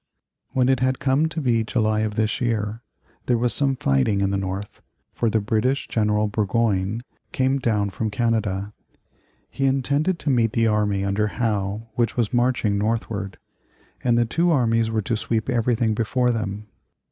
[0.49, 2.81] When it had come to be July of this year,
[3.27, 4.81] there was some fighting in the North,
[5.13, 8.73] for the British General Burgoyne came down from Canada.
[9.51, 13.37] He intended to meet the army under Howe which was marching northward,
[14.03, 16.65] and the two armies were to sweep everything before them.